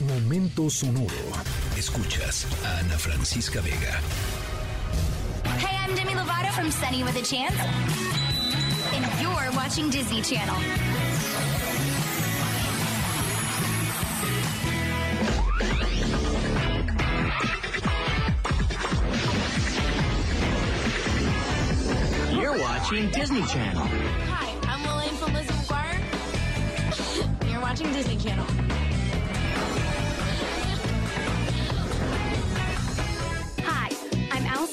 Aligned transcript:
Momento 0.00 0.70
sonoro. 0.70 1.10
Escuchas 1.76 2.46
a 2.64 2.78
Ana 2.78 2.96
Francisca 2.96 3.60
Vega. 3.60 4.00
Hey, 5.58 5.76
I'm 5.76 5.96
Demi 5.96 6.12
Lovato 6.12 6.52
from 6.52 6.70
Sunny 6.70 7.02
with 7.02 7.16
a 7.16 7.22
Chance. 7.22 7.56
And 8.94 9.04
you're 9.20 9.50
watching 9.56 9.90
Disney 9.90 10.22
Channel. 10.22 10.54
You're 22.40 22.56
watching 22.60 23.10
Disney 23.10 23.42
Channel. 23.46 23.82
Hi, 24.30 24.54
I'm 24.68 24.84
Lillian 24.86 25.16
from 25.16 25.34
Lizzie 25.34 25.52
McGuire. 25.54 26.00
You're 27.50 27.60
watching 27.60 27.92
Disney 27.92 28.16
Channel. 28.16 28.46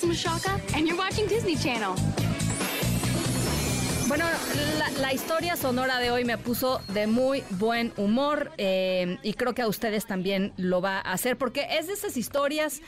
Mashaka, 0.05 0.59
and 0.75 0.87
you're 0.87 0.97
watching 0.97 1.27
Disney 1.27 1.55
Channel. 1.55 1.95
Bueno, 4.07 4.25
la, 4.99 5.13
historia 5.13 5.55
sonora 5.55 5.97
de 5.99 6.11
hoy 6.11 6.25
me 6.25 6.37
puso 6.37 6.79
de 6.93 7.07
muy 7.07 7.43
buen 7.51 7.91
humor 7.97 8.51
eh, 8.57 9.17
y 9.23 9.33
creo 9.33 9.55
que 9.55 9.63
a 9.63 9.67
ustedes 9.67 10.05
también 10.05 10.53
lo 10.57 10.79
va 10.79 10.97
a 10.97 11.13
hacer 11.13 11.37
porque 11.37 11.65
es 11.71 11.87
de 11.87 11.93
esas 11.93 12.15
historias 12.15 12.81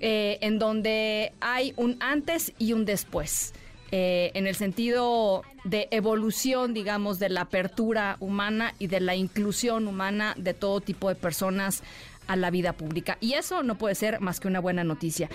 eh, 0.00 0.38
en 0.40 0.58
donde 0.58 1.34
hay 1.40 1.74
un 1.76 1.98
antes 2.00 2.52
y 2.58 2.72
un 2.72 2.86
después. 2.86 3.52
eh, 3.94 4.30
en 4.32 4.46
el 4.46 4.54
sentido 4.54 5.42
de 5.64 5.88
evolución, 5.90 6.72
digamos, 6.72 7.18
de 7.18 7.28
la 7.28 7.42
apertura 7.42 8.16
humana 8.20 8.74
y 8.78 8.86
de 8.86 9.00
la 9.00 9.14
inclusión 9.14 9.86
humana 9.86 10.34
de 10.38 10.54
todo 10.54 10.80
tipo 10.80 11.10
de 11.10 11.14
personas 11.14 11.82
a 12.26 12.36
la 12.36 12.50
vida 12.50 12.72
pública. 12.72 13.18
Y 13.20 13.34
eso 13.34 13.62
no 13.62 13.76
puede 13.76 13.94
ser 13.94 14.20
más 14.20 14.40
que 14.40 14.48
una 14.48 14.60
buena 14.60 14.82
noticia. 14.82 15.28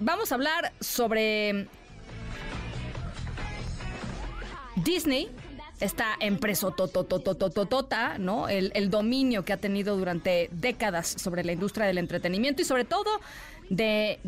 Vamos 0.00 0.32
a 0.32 0.34
hablar 0.36 0.72
sobre 0.80 1.66
Disney, 4.76 5.28
esta 5.80 6.16
empresa 6.20 6.70
totototototota, 6.70 8.18
¿no? 8.18 8.48
El, 8.48 8.90
dominio 8.90 9.44
que 9.44 9.52
ha 9.52 9.56
tenido 9.56 9.96
durante 9.96 10.48
décadas 10.52 11.06
sobre 11.18 11.44
la 11.44 11.52
industria 11.52 11.86
del 11.86 11.98
entretenimiento 11.98 12.62
y 12.62 12.64
sobre 12.64 12.84
todo 12.84 13.20
de, 13.70 14.18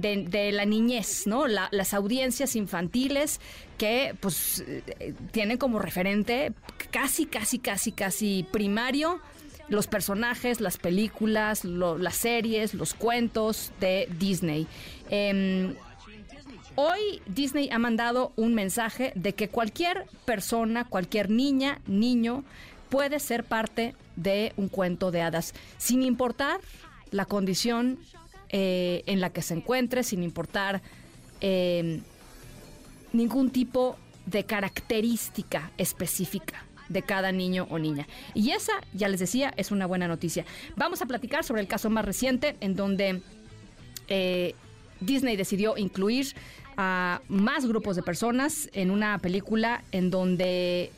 la 0.52 0.64
niñez, 0.64 1.26
¿no? 1.26 1.46
La- 1.46 1.68
las 1.72 1.94
audiencias 1.94 2.56
infantiles 2.56 3.40
que 3.78 4.14
pues 4.20 4.64
eh, 4.66 5.14
tienen 5.32 5.58
como 5.58 5.78
referente 5.78 6.52
casi, 6.90 7.26
casi, 7.26 7.58
casi, 7.58 7.92
casi 7.92 8.46
primario 8.52 9.20
los 9.70 9.86
personajes, 9.86 10.60
las 10.60 10.76
películas, 10.76 11.64
lo- 11.64 11.96
las 11.96 12.16
series, 12.16 12.74
los 12.74 12.92
cuentos 12.92 13.72
de 13.80 14.06
Disney. 14.18 14.66
Em, 15.08 15.74
Hoy 16.76 17.20
Disney 17.26 17.68
ha 17.70 17.78
mandado 17.78 18.32
un 18.36 18.54
mensaje 18.54 19.12
de 19.16 19.34
que 19.34 19.48
cualquier 19.48 20.06
persona, 20.24 20.84
cualquier 20.84 21.28
niña, 21.28 21.80
niño, 21.86 22.44
puede 22.88 23.18
ser 23.18 23.44
parte 23.44 23.94
de 24.16 24.52
un 24.56 24.68
cuento 24.68 25.10
de 25.10 25.20
hadas, 25.20 25.52
sin 25.78 26.02
importar 26.02 26.60
la 27.10 27.24
condición 27.26 27.98
eh, 28.50 29.02
en 29.06 29.20
la 29.20 29.30
que 29.30 29.42
se 29.42 29.54
encuentre, 29.54 30.04
sin 30.04 30.22
importar 30.22 30.80
eh, 31.40 32.00
ningún 33.12 33.50
tipo 33.50 33.96
de 34.26 34.44
característica 34.44 35.72
específica 35.76 36.64
de 36.90 37.02
cada 37.02 37.32
niño 37.32 37.66
o 37.70 37.78
niña. 37.78 38.06
Y 38.34 38.50
esa, 38.50 38.72
ya 38.92 39.08
les 39.08 39.20
decía, 39.20 39.54
es 39.56 39.70
una 39.70 39.86
buena 39.86 40.06
noticia. 40.08 40.44
Vamos 40.76 41.00
a 41.00 41.06
platicar 41.06 41.44
sobre 41.44 41.62
el 41.62 41.68
caso 41.68 41.88
más 41.88 42.04
reciente 42.04 42.56
en 42.60 42.76
donde 42.76 43.22
eh, 44.08 44.54
Disney 45.00 45.36
decidió 45.36 45.78
incluir 45.78 46.34
a 46.76 47.22
más 47.28 47.66
grupos 47.66 47.96
de 47.96 48.02
personas 48.02 48.68
en 48.72 48.90
una 48.90 49.18
película 49.18 49.82
en 49.92 50.10
donde 50.10 50.90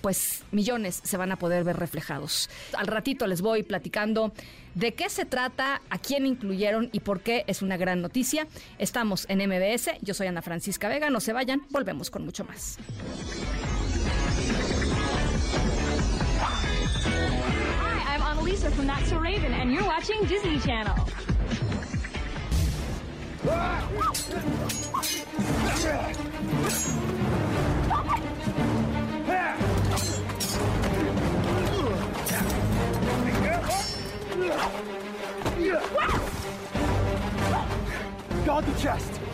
pues 0.00 0.44
millones 0.52 1.00
se 1.02 1.16
van 1.16 1.32
a 1.32 1.36
poder 1.36 1.64
ver 1.64 1.78
reflejados. 1.78 2.48
Al 2.76 2.86
ratito 2.86 3.26
les 3.26 3.40
voy 3.40 3.62
platicando 3.62 4.32
de 4.74 4.94
qué 4.94 5.08
se 5.08 5.24
trata, 5.24 5.80
a 5.90 5.98
quién 5.98 6.26
incluyeron 6.26 6.90
y 6.92 7.00
por 7.00 7.22
qué 7.22 7.44
es 7.48 7.62
una 7.62 7.76
gran 7.76 8.02
noticia. 8.02 8.46
Estamos 8.78 9.26
en 9.28 9.38
MBS, 9.48 9.90
yo 10.02 10.14
soy 10.14 10.28
Ana 10.28 10.42
Francisca 10.42 10.88
Vega, 10.88 11.10
no 11.10 11.20
se 11.20 11.32
vayan, 11.32 11.62
volvemos 11.70 12.10
con 12.10 12.24
mucho 12.24 12.44
más. 12.44 12.78
Annalisa 18.46 18.70
from 18.72 18.86
That's 18.86 19.08
So 19.08 19.18
Raven, 19.18 19.52
and 19.52 19.72
you're 19.72 19.84
watching 19.84 20.24
Disney 20.26 20.60
Channel. 20.60 20.94
Guard 38.44 38.64
the 38.64 38.80
chest! 38.80 39.25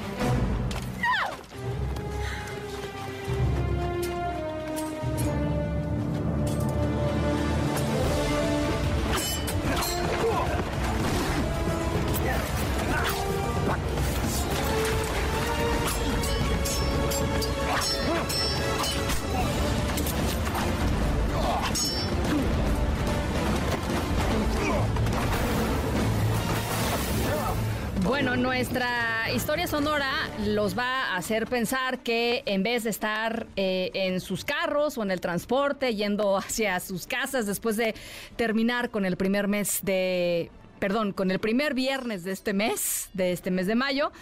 Bueno, 28.13 28.37
nuestra 28.37 29.33
historia 29.35 29.67
sonora 29.67 30.13
los 30.45 30.77
va 30.77 31.05
a 31.05 31.17
hacer 31.17 31.47
pensar 31.47 32.01
que 32.01 32.43
en 32.45 32.63
vez 32.63 32.85
de 32.85 32.91
estar 32.91 33.47
eh, 33.57 33.91
en 33.95 34.21
sus 34.21 34.45
carros 34.45 34.99
o 34.99 35.03
en 35.03 35.11
el 35.11 35.19
transporte 35.19 35.95
yendo 35.95 36.37
hacia 36.37 36.79
sus 36.81 37.07
casas 37.07 37.47
después 37.47 37.79
de 37.79 37.95
terminar 38.37 38.91
con 38.91 39.07
el 39.07 39.17
primer 39.17 39.49
mes 39.49 39.81
de, 39.83 40.51
perdón, 40.79 41.15
con 41.15 41.31
el 41.31 41.39
primer 41.39 41.73
viernes 41.73 42.23
de 42.23 42.33
este 42.33 42.53
mes, 42.53 43.09
de 43.15 43.33
este 43.33 43.51
mes 43.51 43.67
de 43.67 43.77
mayo, 43.77 44.13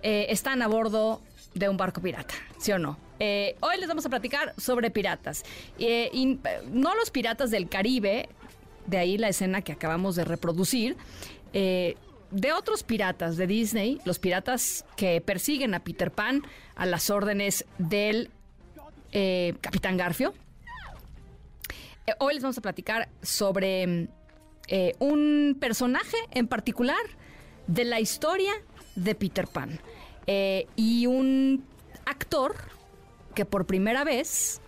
eh, 0.00 0.26
están 0.28 0.62
a 0.62 0.68
bordo 0.68 1.20
de 1.52 1.68
un 1.68 1.76
barco 1.76 2.00
pirata, 2.00 2.34
¿sí 2.56 2.70
o 2.70 2.78
no? 2.78 2.98
Eh, 3.18 3.56
hoy 3.58 3.78
les 3.80 3.88
vamos 3.88 4.06
a 4.06 4.10
platicar 4.10 4.54
sobre 4.58 4.92
piratas. 4.92 5.42
Eh, 5.80 6.08
y, 6.12 6.38
no 6.70 6.94
los 6.94 7.10
piratas 7.10 7.50
del 7.50 7.68
Caribe, 7.68 8.28
de 8.86 8.98
ahí 8.98 9.18
la 9.18 9.28
escena 9.28 9.60
que 9.62 9.72
acabamos 9.72 10.14
de 10.14 10.24
reproducir. 10.24 10.96
eh, 11.52 11.96
de 12.30 12.52
otros 12.52 12.82
piratas 12.82 13.36
de 13.36 13.46
Disney, 13.46 14.00
los 14.04 14.18
piratas 14.18 14.84
que 14.96 15.20
persiguen 15.20 15.74
a 15.74 15.80
Peter 15.80 16.10
Pan 16.10 16.42
a 16.76 16.86
las 16.86 17.10
órdenes 17.10 17.64
del 17.78 18.30
eh, 19.12 19.54
Capitán 19.60 19.96
Garfio. 19.96 20.32
Eh, 22.06 22.12
hoy 22.18 22.34
les 22.34 22.42
vamos 22.42 22.58
a 22.58 22.60
platicar 22.60 23.08
sobre 23.22 24.08
eh, 24.68 24.94
un 24.98 25.56
personaje 25.60 26.16
en 26.30 26.46
particular 26.46 27.02
de 27.66 27.84
la 27.84 28.00
historia 28.00 28.52
de 28.94 29.14
Peter 29.14 29.46
Pan 29.46 29.80
y 30.76 31.06
un 31.06 31.64
actor 32.04 32.54
que 33.34 33.44
por 33.44 33.66
primera 33.66 34.04
vez 34.04 34.60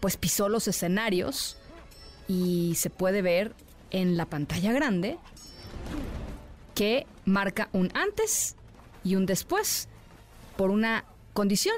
pues 0.00 0.18
pisó 0.18 0.50
los 0.50 0.68
escenarios 0.68 1.56
y 2.26 2.74
se 2.74 2.90
puede 2.90 3.22
ver 3.22 3.54
en 3.90 4.18
la 4.18 4.26
pantalla 4.26 4.72
grande 4.72 5.18
que 6.78 7.08
marca 7.24 7.68
un 7.72 7.90
antes 7.94 8.54
y 9.02 9.16
un 9.16 9.26
después 9.26 9.88
por 10.56 10.70
una 10.70 11.04
condición 11.32 11.74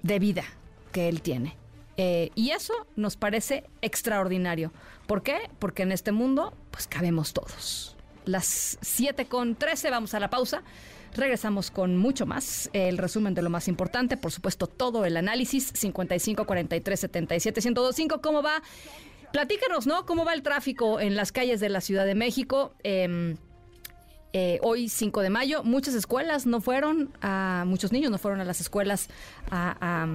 de 0.00 0.18
vida 0.18 0.44
que 0.92 1.10
él 1.10 1.20
tiene. 1.20 1.58
Eh, 1.98 2.30
y 2.34 2.52
eso 2.52 2.72
nos 2.96 3.16
parece 3.16 3.64
extraordinario. 3.82 4.72
¿Por 5.06 5.22
qué? 5.22 5.50
Porque 5.58 5.82
en 5.82 5.92
este 5.92 6.10
mundo, 6.10 6.54
pues 6.70 6.86
cabemos 6.86 7.34
todos. 7.34 7.96
Las 8.24 8.78
7 8.80 9.26
con 9.26 9.56
13, 9.56 9.90
vamos 9.90 10.14
a 10.14 10.20
la 10.20 10.30
pausa. 10.30 10.62
Regresamos 11.14 11.70
con 11.70 11.98
mucho 11.98 12.24
más. 12.24 12.70
El 12.72 12.96
resumen 12.96 13.34
de 13.34 13.42
lo 13.42 13.50
más 13.50 13.68
importante, 13.68 14.16
por 14.16 14.32
supuesto, 14.32 14.68
todo 14.68 15.04
el 15.04 15.18
análisis. 15.18 15.70
55 15.74 16.46
43 16.46 16.98
77 16.98 17.60
1025. 17.60 18.22
¿Cómo 18.22 18.42
va? 18.42 18.62
Platícanos, 19.32 19.86
¿no? 19.86 20.06
¿Cómo 20.06 20.24
va 20.24 20.32
el 20.32 20.42
tráfico 20.42 20.98
en 20.98 21.14
las 21.14 21.30
calles 21.30 21.60
de 21.60 21.68
la 21.68 21.82
Ciudad 21.82 22.06
de 22.06 22.14
México? 22.14 22.72
Em, 22.84 23.36
eh, 24.36 24.58
hoy 24.62 24.88
5 24.88 25.20
de 25.20 25.30
mayo, 25.30 25.62
muchas 25.62 25.94
escuelas 25.94 26.44
no 26.44 26.60
fueron, 26.60 27.12
muchos 27.66 27.92
niños 27.92 28.10
no 28.10 28.18
fueron 28.18 28.40
a 28.40 28.44
las 28.44 28.60
escuelas 28.60 29.08
a, 29.48 30.08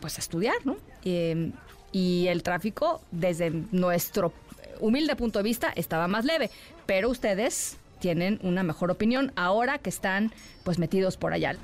pues 0.00 0.18
estudiar, 0.18 0.56
¿no? 0.64 0.76
Eh, 1.06 1.50
y 1.90 2.26
el 2.28 2.42
tráfico 2.42 3.00
desde 3.12 3.50
nuestro 3.72 4.34
humilde 4.78 5.16
punto 5.16 5.38
de 5.38 5.42
vista 5.42 5.72
estaba 5.74 6.06
más 6.06 6.26
leve, 6.26 6.50
pero 6.84 7.08
ustedes 7.08 7.78
tienen 7.98 8.38
una 8.42 8.62
mejor 8.62 8.90
opinión 8.90 9.32
ahora 9.36 9.78
que 9.78 9.88
están 9.88 10.30
pues 10.62 10.78
metidos 10.78 11.16
por 11.16 11.32
allá. 11.32 11.56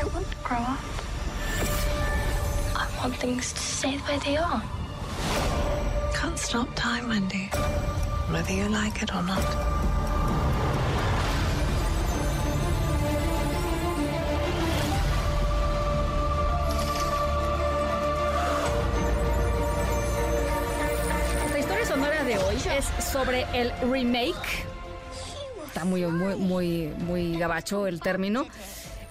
I 0.00 0.04
want 0.04 0.30
to 0.30 0.36
grow 0.42 0.56
up. 0.56 0.80
I 2.74 2.88
want 2.98 3.16
things 3.16 3.52
to 3.52 3.60
stay 3.60 3.98
the 3.98 4.12
way 4.12 4.18
they 4.24 4.36
are. 4.38 4.62
Can't 6.14 6.38
stop 6.38 6.68
time, 6.74 7.08
Wendy. 7.10 7.50
Whether 8.30 8.54
you 8.54 8.68
like 8.70 9.02
it 9.02 9.14
or 9.14 9.22
not. 9.22 9.44
La 21.52 21.58
historia 21.58 21.84
sonora 21.84 22.24
de 22.24 22.38
hoy 22.38 22.56
es 22.56 22.86
sobre 23.04 23.44
el 23.52 23.70
remake. 23.82 24.64
Está 25.66 25.84
muy, 25.84 26.06
muy, 26.06 26.36
muy, 26.36 26.94
muy 27.06 27.36
gabacho 27.36 27.86
el 27.86 28.00
término. 28.00 28.46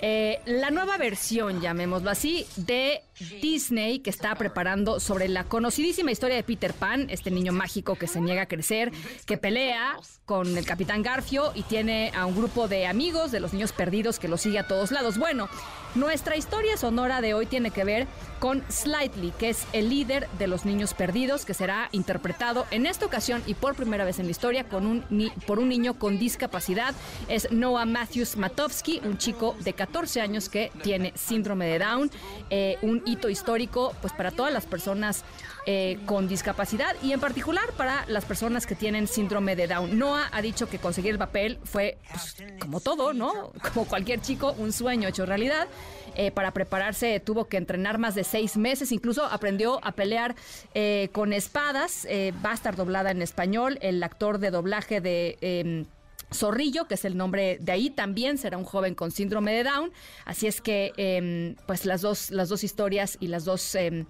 Eh, 0.02 0.40
la 0.46 0.72
nueva 0.72 0.98
versión, 0.98 1.62
llamémoslo 1.62 2.10
así, 2.10 2.46
de 2.56 3.02
Disney 3.42 4.00
que 4.00 4.10
está 4.10 4.36
preparando 4.36 5.00
sobre 5.00 5.28
la 5.28 5.44
conocidísima 5.44 6.12
historia 6.12 6.36
de 6.36 6.44
Peter 6.44 6.74
Pan, 6.74 7.08
este 7.10 7.32
niño 7.32 7.52
mágico 7.52 7.96
que 7.96 8.08
se 8.08 8.22
niega 8.22 8.44
a 8.44 8.48
crecer, 8.48 8.92
que 9.26 9.38
pelea 9.38 9.98
con 10.26 10.58
el 10.58 10.66
capitán 10.66 11.02
Garfio 11.02 11.52
y 11.56 11.64
tiene 11.64 12.12
a 12.16 12.26
un 12.26 12.36
grupo 12.36 12.68
de 12.68 12.88
amigos 12.88 13.32
de 13.32 13.40
los 13.40 13.54
niños 13.54 13.72
perdidos 13.72 14.20
que 14.20 14.28
lo 14.28 14.38
sigue 14.38 14.60
a 14.60 14.68
todos 14.68 14.92
lados. 14.92 15.18
Bueno, 15.18 15.50
nuestra 15.96 16.38
historia 16.38 16.78
sonora 16.78 17.20
de 17.20 17.34
hoy 17.34 17.48
tiene 17.48 17.72
que 17.72 17.84
ver 17.84 18.08
con 18.40 18.64
Slightly, 18.70 19.32
que 19.38 19.50
es 19.50 19.66
el 19.74 19.90
líder 19.90 20.30
de 20.38 20.48
los 20.48 20.64
niños 20.64 20.94
perdidos, 20.94 21.46
que 21.46 21.54
será 21.54 21.90
interpretado 21.92 22.66
en 22.72 22.86
esta 22.86 23.06
ocasión 23.06 23.42
y 23.48 23.56
por 23.56 23.76
primera 23.76 24.06
vez 24.06 24.20
en 24.20 24.26
la 24.26 24.32
historia 24.32 24.64
con 24.66 24.86
un 24.86 25.04
por 25.46 25.60
un 25.60 25.70
niño 25.70 25.98
con 25.98 26.20
discapacidad. 26.20 26.94
Es 27.28 27.52
Noah 27.52 27.86
Matthews 27.86 28.38
Matowski, 28.38 29.02
un 29.04 29.18
chico 29.18 29.56
de 29.62 29.74
14 29.74 30.22
años 30.22 30.48
que 30.48 30.72
tiene 30.84 31.12
síndrome 31.16 31.66
de 31.66 31.80
Down, 31.80 32.12
eh, 32.50 32.78
un 32.82 33.02
histórico 33.30 33.94
pues 34.02 34.14
para 34.14 34.32
todas 34.32 34.54
las 34.54 34.66
personas 34.66 35.24
eh, 35.66 36.00
con 36.06 36.28
discapacidad 36.28 36.96
y 37.02 37.12
en 37.12 37.20
particular 37.20 37.66
para 37.78 38.06
las 38.08 38.26
personas 38.26 38.66
que 38.66 38.76
tienen 38.76 39.08
síndrome 39.08 39.56
de 39.56 39.68
Down. 39.68 39.98
Noah 39.98 40.30
ha 40.32 40.42
dicho 40.42 40.70
que 40.70 40.80
conseguir 40.80 41.12
el 41.12 41.18
papel 41.18 41.60
fue 41.64 41.98
pues, 42.12 42.38
como 42.60 42.80
todo, 42.80 43.14
¿no? 43.14 43.52
Como 43.74 43.86
cualquier 43.86 44.22
chico, 44.22 44.54
un 44.58 44.72
sueño 44.72 45.08
hecho 45.10 45.26
realidad. 45.26 45.68
Eh, 46.16 46.32
para 46.32 46.52
prepararse 46.52 47.20
tuvo 47.20 47.46
que 47.46 47.58
entrenar 47.58 47.98
más 47.98 48.16
de 48.16 48.24
seis 48.24 48.58
meses, 48.58 48.92
incluso 48.92 49.24
aprendió 49.24 49.80
a 49.86 49.94
pelear 49.94 50.36
eh, 50.74 51.10
con 51.14 51.34
espadas. 51.34 52.06
Eh, 52.10 52.34
va 52.44 52.52
a 52.52 52.54
estar 52.56 52.76
doblada 52.76 53.12
en 53.12 53.22
español. 53.22 53.78
El 53.82 54.04
actor 54.04 54.40
de 54.40 54.52
doblaje 54.52 55.02
de... 55.02 55.86
Zorrillo, 56.34 56.88
que 56.88 56.96
es 56.96 57.06
el 57.06 57.18
nombre 57.18 57.58
de 57.60 57.72
ahí, 57.72 57.90
también 57.90 58.38
será 58.38 58.58
un 58.58 58.64
joven 58.64 58.96
con 58.96 59.12
síndrome 59.12 59.54
de 59.54 59.64
Down. 59.64 59.92
Así 60.26 60.48
es 60.48 60.62
que, 60.62 60.94
em, 60.98 61.56
pues 61.66 61.86
las 61.86 62.02
dos, 62.02 62.32
las 62.32 62.50
dos 62.50 62.64
historias 62.64 63.18
y 63.20 63.28
las 63.28 63.46
dos 63.46 63.76
em, 63.76 64.06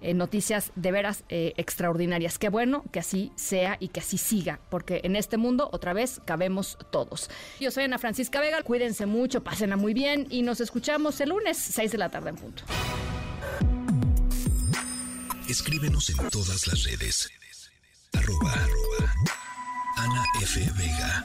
eh, 0.00 0.14
noticias 0.14 0.72
de 0.76 0.92
veras 0.92 1.24
eh, 1.28 1.54
extraordinarias. 1.56 2.38
Qué 2.38 2.48
bueno 2.48 2.84
que 2.92 3.00
así 3.00 3.32
sea 3.34 3.76
y 3.80 3.88
que 3.88 4.00
así 4.00 4.18
siga, 4.18 4.60
porque 4.70 5.00
en 5.04 5.16
este 5.16 5.36
mundo, 5.36 5.68
otra 5.72 5.92
vez, 5.92 6.20
cabemos 6.24 6.78
todos. 6.90 7.30
Yo 7.60 7.70
soy 7.70 7.84
Ana 7.84 7.98
Francisca 7.98 8.40
Vega, 8.40 8.62
cuídense 8.62 9.06
mucho, 9.06 9.42
pásenla 9.42 9.76
muy 9.76 9.94
bien 9.94 10.26
y 10.30 10.42
nos 10.42 10.60
escuchamos 10.60 11.20
el 11.20 11.30
lunes, 11.30 11.56
6 11.56 11.92
de 11.92 11.98
la 11.98 12.08
tarde 12.10 12.30
en 12.30 12.36
punto. 12.36 12.62
Escríbenos 15.48 16.10
en 16.10 16.28
todas 16.28 16.66
las 16.66 16.84
redes. 16.84 17.30
Arroba 18.12 18.52
Ana 19.96 20.24
F. 20.40 20.60
Vega. 20.76 21.24